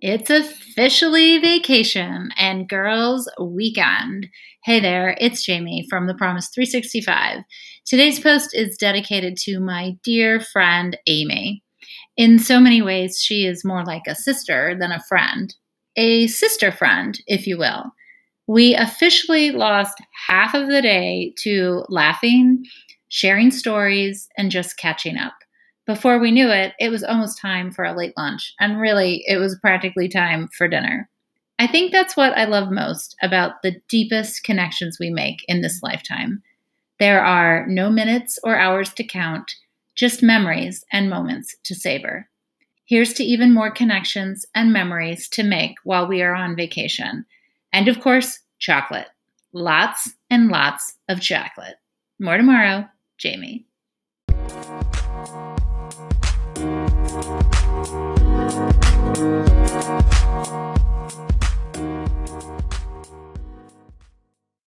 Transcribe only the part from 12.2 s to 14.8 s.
so many ways, she is more like a sister